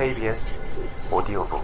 KBS 0.00 0.58
오디오북 1.12 1.62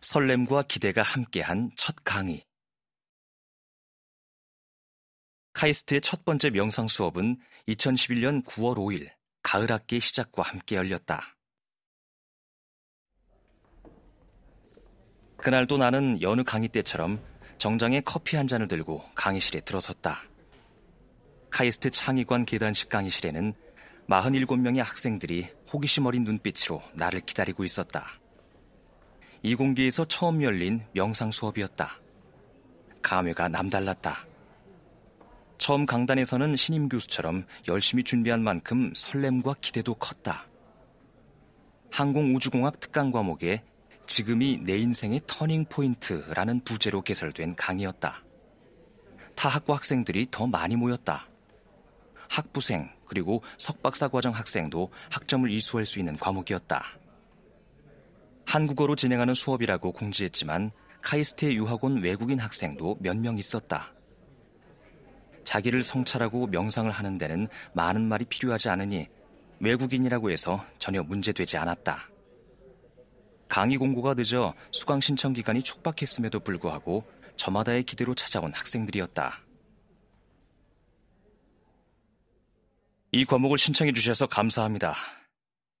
설렘과 0.00 0.62
기대가 0.62 1.02
함께한 1.02 1.72
첫 1.76 1.94
강의. 2.04 2.46
카이스트의 5.52 6.00
첫 6.00 6.24
번째 6.24 6.48
명상 6.48 6.88
수업은 6.88 7.38
2011년 7.68 8.42
9월 8.46 8.76
5일 8.76 9.10
가을 9.42 9.70
학기 9.70 10.00
시작과 10.00 10.42
함께 10.42 10.76
열렸다. 10.76 11.36
그날도 15.36 15.76
나는 15.76 16.22
여느 16.22 16.42
강의 16.42 16.70
때처럼 16.70 17.35
정장에 17.66 18.00
커피 18.02 18.36
한 18.36 18.46
잔을 18.46 18.68
들고 18.68 19.02
강의실에 19.16 19.58
들어섰다. 19.62 20.20
카이스트 21.50 21.90
창의관 21.90 22.44
계단식 22.44 22.88
강의실에는 22.88 23.54
47명의 24.08 24.84
학생들이 24.84 25.48
호기심 25.72 26.06
어린 26.06 26.22
눈빛으로 26.22 26.80
나를 26.92 27.22
기다리고 27.22 27.64
있었다. 27.64 28.06
이 29.42 29.56
공기에서 29.56 30.04
처음 30.04 30.44
열린 30.44 30.84
명상 30.92 31.32
수업이었다. 31.32 31.98
감회가 33.02 33.48
남달랐다. 33.48 34.28
처음 35.58 35.86
강단에서는 35.86 36.54
신임 36.54 36.88
교수처럼 36.88 37.46
열심히 37.66 38.04
준비한 38.04 38.44
만큼 38.44 38.92
설렘과 38.94 39.56
기대도 39.60 39.94
컸다. 39.94 40.46
항공우주공학 41.90 42.78
특강 42.78 43.10
과목에 43.10 43.64
지금이 44.06 44.58
내 44.62 44.78
인생의 44.78 45.22
turning 45.26 45.66
point라는 45.66 46.60
부제로 46.60 47.02
개설된 47.02 47.56
강의였다. 47.56 48.22
타 49.34 49.48
학과 49.48 49.74
학생들이 49.74 50.28
더 50.30 50.46
많이 50.46 50.76
모였다. 50.76 51.28
학부생 52.28 52.90
그리고 53.06 53.42
석박사 53.58 54.08
과정 54.08 54.32
학생도 54.32 54.90
학점을 55.10 55.50
이수할 55.50 55.86
수 55.86 55.98
있는 55.98 56.16
과목이었다. 56.16 56.84
한국어로 58.46 58.96
진행하는 58.96 59.34
수업이라고 59.34 59.92
공지했지만 59.92 60.70
카이스트에 61.02 61.52
유학 61.54 61.84
온 61.84 62.00
외국인 62.02 62.38
학생도 62.38 62.98
몇 63.00 63.16
명 63.16 63.38
있었다. 63.38 63.92
자기를 65.44 65.82
성찰하고 65.82 66.48
명상을 66.48 66.90
하는 66.90 67.18
데는 67.18 67.48
많은 67.72 68.08
말이 68.08 68.24
필요하지 68.24 68.68
않으니 68.68 69.08
외국인이라고 69.60 70.30
해서 70.30 70.64
전혀 70.78 71.02
문제되지 71.02 71.56
않았다. 71.56 72.08
강의 73.48 73.76
공고가 73.76 74.14
늦어 74.14 74.54
수강 74.72 75.00
신청 75.00 75.32
기간이 75.32 75.62
촉박했음에도 75.62 76.40
불구하고 76.40 77.04
저마다의 77.36 77.84
기대로 77.84 78.14
찾아온 78.14 78.52
학생들이었다. 78.52 79.40
이 83.12 83.24
과목을 83.24 83.56
신청해 83.56 83.92
주셔서 83.92 84.26
감사합니다. 84.26 84.94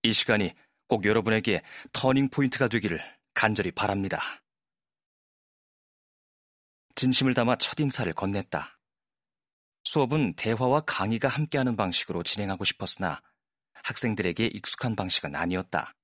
이 0.02 0.12
시간이 0.12 0.54
꼭 0.88 1.04
여러분에게 1.04 1.62
터닝 1.92 2.28
포인트가 2.30 2.68
되기를 2.68 3.00
간절히 3.34 3.72
바랍니다. 3.72 4.20
진심을 6.94 7.34
담아 7.34 7.56
첫 7.56 7.78
인사를 7.78 8.10
건넸다. 8.14 8.76
수업은 9.84 10.34
대화와 10.34 10.80
강의가 10.82 11.28
함께하는 11.28 11.76
방식으로 11.76 12.22
진행하고 12.22 12.64
싶었으나 12.64 13.20
학생들에게 13.82 14.46
익숙한 14.46 14.96
방식은 14.96 15.34
아니었다. 15.34 15.95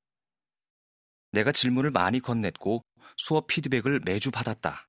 내가 1.33 1.50
질문을 1.50 1.91
많이 1.91 2.20
건넸고 2.20 2.84
수업 3.16 3.47
피드백을 3.47 4.00
매주 4.05 4.30
받았다. 4.30 4.88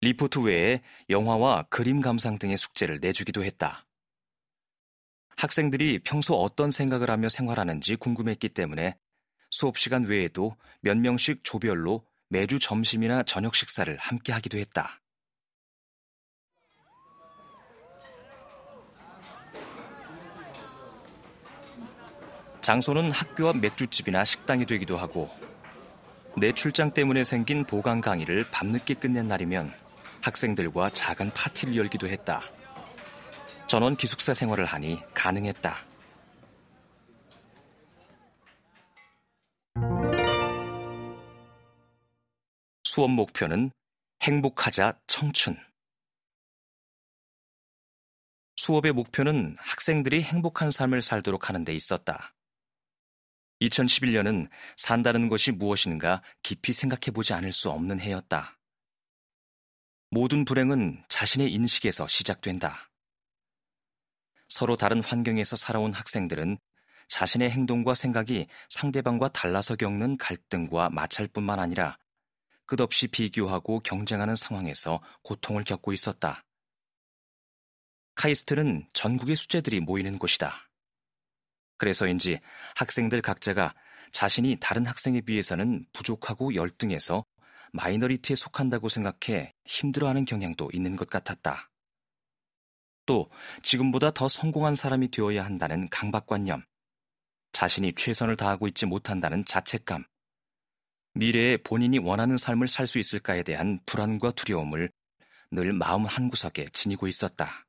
리포트 0.00 0.40
외에 0.40 0.82
영화와 1.10 1.64
그림 1.70 2.00
감상 2.00 2.38
등의 2.38 2.56
숙제를 2.56 3.00
내주기도 3.00 3.44
했다. 3.44 3.86
학생들이 5.36 6.00
평소 6.00 6.34
어떤 6.34 6.70
생각을 6.70 7.10
하며 7.10 7.28
생활하는지 7.28 7.96
궁금했기 7.96 8.48
때문에 8.48 8.96
수업 9.50 9.78
시간 9.78 10.04
외에도 10.04 10.56
몇 10.80 10.96
명씩 10.96 11.44
조별로 11.44 12.06
매주 12.28 12.58
점심이나 12.58 13.22
저녁 13.24 13.54
식사를 13.54 13.96
함께 13.98 14.32
하기도 14.32 14.58
했다. 14.58 15.01
장소는 22.62 23.10
학교와 23.10 23.54
맥주집이나 23.54 24.24
식당이 24.24 24.66
되기도 24.66 24.96
하고 24.96 25.28
내 26.36 26.52
출장 26.52 26.92
때문에 26.92 27.24
생긴 27.24 27.64
보강 27.64 28.00
강의를 28.00 28.46
밤늦게 28.52 28.94
끝낸 28.94 29.26
날이면 29.26 29.74
학생들과 30.22 30.90
작은 30.90 31.32
파티를 31.32 31.76
열기도 31.76 32.06
했다. 32.06 32.40
전원 33.66 33.96
기숙사 33.96 34.32
생활을 34.32 34.64
하니 34.64 35.00
가능했다. 35.12 35.74
수업 42.84 43.10
목표는 43.10 43.72
행복하자 44.22 45.00
청춘. 45.08 45.56
수업의 48.56 48.92
목표는 48.92 49.56
학생들이 49.58 50.22
행복한 50.22 50.70
삶을 50.70 51.02
살도록 51.02 51.48
하는 51.48 51.64
데 51.64 51.74
있었다. 51.74 52.32
2011년은 53.68 54.48
산다는 54.76 55.28
것이 55.28 55.52
무엇인가 55.52 56.22
깊이 56.42 56.72
생각해 56.72 57.12
보지 57.12 57.32
않을 57.34 57.52
수 57.52 57.70
없는 57.70 58.00
해였다. 58.00 58.58
모든 60.10 60.44
불행은 60.44 61.04
자신의 61.08 61.52
인식에서 61.52 62.06
시작된다. 62.06 62.90
서로 64.48 64.76
다른 64.76 65.02
환경에서 65.02 65.56
살아온 65.56 65.92
학생들은 65.92 66.58
자신의 67.08 67.50
행동과 67.50 67.94
생각이 67.94 68.46
상대방과 68.68 69.28
달라서 69.28 69.76
겪는 69.76 70.18
갈등과 70.18 70.90
마찰뿐만 70.90 71.58
아니라 71.58 71.98
끝없이 72.66 73.06
비교하고 73.08 73.80
경쟁하는 73.80 74.36
상황에서 74.36 75.02
고통을 75.22 75.64
겪고 75.64 75.92
있었다. 75.92 76.44
카이스트는 78.14 78.88
전국의 78.92 79.36
수재들이 79.36 79.80
모이는 79.80 80.18
곳이다. 80.18 80.71
그래서인지 81.82 82.38
학생들 82.76 83.22
각자가 83.22 83.74
자신이 84.12 84.58
다른 84.60 84.86
학생에 84.86 85.20
비해서는 85.20 85.84
부족하고 85.92 86.54
열등해서 86.54 87.24
minority에 87.72 88.36
속한다고 88.36 88.88
생각해 88.88 89.52
힘들어하는 89.64 90.24
경향도 90.24 90.70
있는 90.72 90.94
것 90.94 91.10
같았다. 91.10 91.70
또 93.04 93.28
지금보다 93.62 94.12
더 94.12 94.28
성공한 94.28 94.76
사람이 94.76 95.10
되어야 95.10 95.44
한다는 95.44 95.88
강박관념, 95.88 96.62
자신이 97.50 97.94
최선을 97.94 98.36
다하고 98.36 98.68
있지 98.68 98.86
못한다는 98.86 99.44
자책감, 99.44 100.04
미래에 101.14 101.56
본인이 101.56 101.98
원하는 101.98 102.36
삶을 102.36 102.68
살 102.68 102.86
수 102.86 103.00
있을까에 103.00 103.42
대한 103.42 103.80
불안과 103.86 104.30
두려움을 104.30 104.88
늘 105.50 105.72
마음 105.72 106.04
한구석에 106.04 106.68
지니고 106.68 107.08
있었다. 107.08 107.66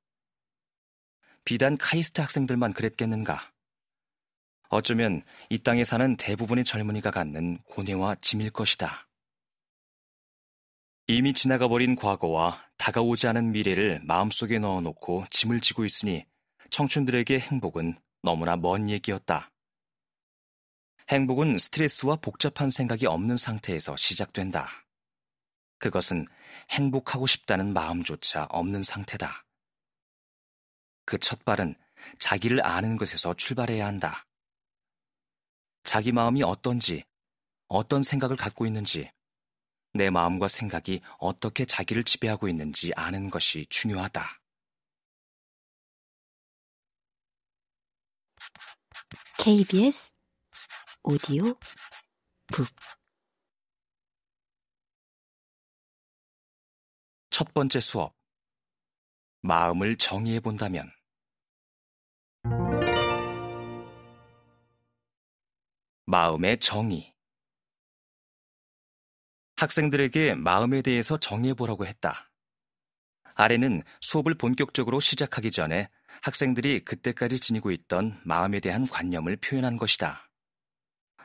비단 1.46 1.78
카이스트 1.78 2.22
학생들만 2.22 2.74
그랬겠는가? 2.74 3.53
어쩌면 4.74 5.24
이 5.50 5.60
땅에 5.60 5.84
사는 5.84 6.16
대부분의 6.18 6.64
젊은이가 6.64 7.12
갖는 7.12 7.60
고뇌와 7.66 8.16
짐일 8.22 8.50
것이다. 8.50 9.08
이미 11.08 11.34
지나가 11.34 11.68
버린 11.68 11.96
과거와 11.96 12.64
다가오지 12.78 13.28
않은 13.28 13.52
미래를 13.52 14.02
마음속에 14.04 14.60
넣어놓고 14.60 15.26
짐을 15.30 15.60
지고 15.62 15.86
있으니 15.86 16.26
청춘들에게 16.70 17.40
행복은 17.40 18.00
너무나 18.22 18.56
먼 18.56 18.90
얘기였다. 18.90 19.52
행복은 21.10 21.58
스트레스와 21.58 22.16
복잡한 22.16 22.70
생각이 22.70 23.06
없는 23.06 23.36
상태에서 23.36 23.98
시작된다. 23.98 24.70
그것은 25.80 26.26
행복하고 26.72 27.28
싶다는 27.28 27.74
마음조차 27.74 28.46
없는 28.50 28.84
상태다. 28.84 29.46
그 31.06 31.18
첫 31.20 31.44
발은 31.44 31.76
자기를 32.20 32.66
아는 32.66 32.96
것에서 32.98 33.34
출발해야 33.34 33.86
한다. 33.86 34.26
자기 35.84 36.12
마음이 36.12 36.44
어떤지, 36.44 37.04
어떤 37.68 38.04
생각을 38.04 38.36
갖고 38.36 38.66
있는지, 38.66 39.12
내 39.94 40.10
마음과 40.10 40.48
생각이 40.48 41.02
어떻게 41.20 41.66
자기를 41.66 42.04
지배하고 42.04 42.48
있는지 42.48 42.92
아는 42.96 43.30
것이 43.30 43.68
중요하다. 43.70 44.26
KBS 49.38 50.14
오디오 51.04 51.54
북 52.48 52.68
첫 57.34 57.52
번째 57.52 57.80
수업. 57.80 58.16
마음을 59.42 59.98
정의해 59.98 60.40
본다면. 60.40 60.92
마음의 66.06 66.60
정의. 66.60 67.16
학생들에게 69.56 70.36
마음에 70.36 70.82
대해서 70.82 71.18
정의해보라고 71.18 71.86
했다. 71.86 72.30
아래는 73.36 73.84
수업을 74.02 74.36
본격적으로 74.36 75.00
시작하기 75.00 75.52
전에 75.52 75.90
학생들이 76.22 76.82
그때까지 76.82 77.40
지니고 77.40 77.72
있던 77.72 78.20
마음에 78.26 78.60
대한 78.60 78.86
관념을 78.86 79.38
표현한 79.38 79.78
것이다. 79.78 80.30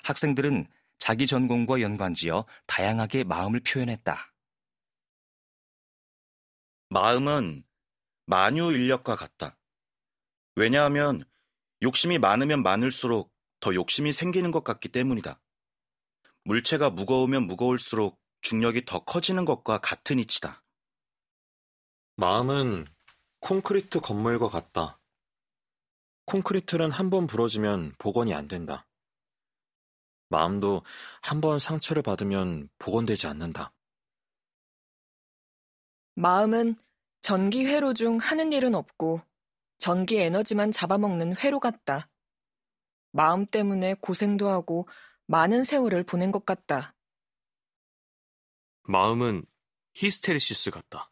학생들은 0.05 0.69
자기 0.99 1.27
전공과 1.27 1.81
연관지어 1.81 2.47
다양하게 2.67 3.25
마음을 3.25 3.61
표현했다. 3.61 4.33
마음은 6.91 7.65
만유 8.27 8.73
인력과 8.73 9.17
같다. 9.17 9.59
왜냐하면 10.55 11.25
욕심이 11.83 12.19
많으면 12.19 12.63
많을수록 12.63 13.38
더 13.61 13.75
욕심이 13.75 14.13
생기는 14.13 14.51
것 14.51 14.65
같기 14.65 14.89
때문이다. 14.89 15.41
물체가 16.45 16.91
무거우면 16.91 17.47
무거울수록 17.47 18.21
중력이 18.41 18.85
더 18.85 19.01
커지는 19.05 19.45
것과 19.45 19.79
같은 19.79 20.19
이치다. 20.19 20.63
마음은 22.17 22.87
콘크리트 23.41 24.01
건물과 24.01 24.49
같다. 24.49 25.01
콘크리트는 26.27 26.91
한 26.91 27.11
번 27.11 27.27
부러지면 27.27 27.95
복원이 27.99 28.35
안 28.35 28.49
된다. 28.49 28.87
마음도 30.29 30.83
한 31.23 31.41
번 31.41 31.59
상처를 31.59 32.03
받으면 32.03 32.69
복원되지 32.79 33.27
않는다. 33.29 33.73
마음은 36.15 36.77
전기 37.21 37.65
회로 37.65 37.95
중 37.95 38.19
하는 38.19 38.53
일은 38.53 38.75
없고 38.75 39.23
전기 39.79 40.19
에너지만 40.19 40.71
잡아먹는 40.71 41.37
회로 41.37 41.61
같다. 41.61 42.09
마음 43.11 43.47
때문에 43.47 43.95
고생도 43.95 44.49
하고 44.49 44.89
많은 45.27 45.65
세월을 45.65 46.05
보낸 46.05 46.33
것 46.33 46.45
같다. 46.45 46.95
마음은 48.85 49.45
히스테리시스 49.95 50.71
같다. 50.71 51.11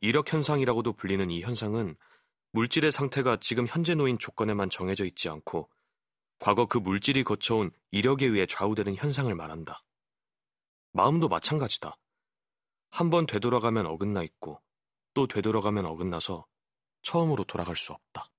이력 0.00 0.32
현상이라고도 0.32 0.92
불리는 0.92 1.30
이 1.30 1.42
현상은 1.42 1.96
물질의 2.52 2.92
상태가 2.92 3.38
지금 3.40 3.66
현재 3.66 3.94
놓인 3.94 4.18
조건에만 4.18 4.70
정해져 4.70 5.04
있지 5.04 5.28
않고 5.28 5.70
과거 6.38 6.66
그 6.66 6.78
물질이 6.78 7.24
거쳐온 7.24 7.70
이력에 7.90 8.26
의해 8.26 8.46
좌우되는 8.46 8.96
현상을 8.96 9.34
말한다. 9.34 9.82
마음도 10.92 11.28
마찬가지다. 11.28 11.94
한 12.90 13.10
번 13.10 13.26
되돌아가면 13.26 13.86
어긋나 13.86 14.22
있고 14.22 14.60
또 15.14 15.26
되돌아가면 15.26 15.84
어긋나서 15.86 16.46
처음으로 17.02 17.44
돌아갈 17.44 17.76
수 17.76 17.92
없다. 17.92 18.30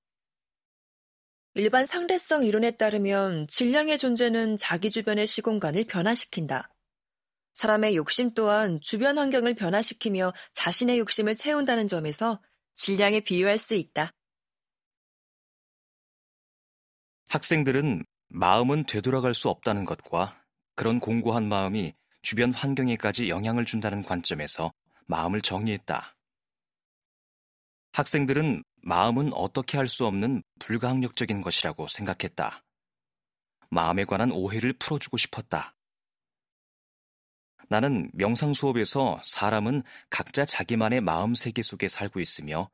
일반 1.59 1.87
상대성 1.87 2.43
이론에 2.43 2.69
따르면 2.77 3.47
질량의 3.47 3.97
존재는 3.97 4.57
자기 4.57 4.91
주변의 4.91 5.25
시공간을 5.25 5.85
변화시킨다. 5.85 6.69
사람의 7.53 7.95
욕심 7.95 8.35
또한 8.35 8.79
주변 8.79 9.17
환경을 9.17 9.55
변화시키며 9.55 10.33
자신의 10.53 10.99
욕심을 10.99 11.33
채운다는 11.33 11.87
점에서 11.87 12.39
질량에 12.75 13.21
비유할 13.21 13.57
수 13.57 13.73
있다. 13.73 14.11
학생들은 17.29 18.05
마음은 18.27 18.85
되돌아갈 18.85 19.33
수 19.33 19.49
없다는 19.49 19.85
것과 19.85 20.39
그런 20.75 20.99
공고한 20.99 21.49
마음이 21.49 21.95
주변 22.21 22.53
환경에까지 22.53 23.29
영향을 23.29 23.65
준다는 23.65 24.03
관점에서 24.03 24.71
마음을 25.07 25.41
정리했다. 25.41 26.16
학생들은 27.97 28.63
마음은 28.83 29.33
어떻게 29.33 29.75
할 29.75 29.87
수 29.87 30.05
없는 30.05 30.43
불가항력적인 30.59 31.41
것이라고 31.41 31.87
생각했다. 31.87 32.63
마음에 33.71 34.05
관한 34.05 34.31
오해를 34.31 34.73
풀어주고 34.73 35.17
싶었다. 35.17 35.75
나는 37.69 38.11
명상 38.13 38.53
수업에서 38.53 39.19
사람은 39.23 39.81
각자 40.11 40.45
자기만의 40.45 41.01
마음 41.01 41.33
세계 41.33 41.63
속에 41.63 41.87
살고 41.87 42.19
있으며 42.19 42.69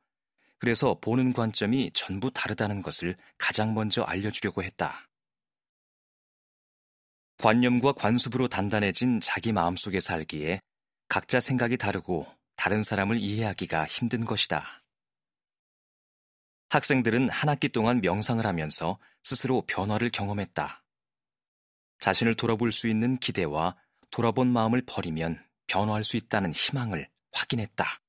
그래서 0.58 0.98
보는 1.00 1.32
관점이 1.32 1.92
전부 1.94 2.30
다르다는 2.30 2.82
것을 2.82 3.16
가장 3.38 3.72
먼저 3.72 4.02
알려주려고 4.02 4.62
했다. 4.62 5.08
관념과 7.38 7.92
관습으로 7.92 8.48
단단해진 8.48 9.20
자기 9.20 9.52
마음 9.52 9.74
속에 9.74 10.00
살기에 10.00 10.60
각자 11.08 11.40
생각이 11.40 11.78
다르고 11.78 12.26
다른 12.56 12.82
사람을 12.82 13.18
이해하기가 13.20 13.86
힘든 13.86 14.26
것이다. 14.26 14.83
학생들은 16.74 17.28
한 17.28 17.48
학기 17.48 17.68
동안 17.68 18.00
명상을 18.00 18.44
하면서 18.44 18.98
스스로 19.22 19.62
변화를 19.64 20.10
경험했다. 20.10 20.82
자신을 22.00 22.34
돌아볼 22.34 22.72
수 22.72 22.88
있는 22.88 23.16
기대와 23.16 23.76
돌아본 24.10 24.48
마음을 24.48 24.82
버리면 24.84 25.40
변화할 25.68 26.02
수 26.02 26.16
있다는 26.16 26.52
희망을 26.52 27.08
확인했다. 27.30 28.00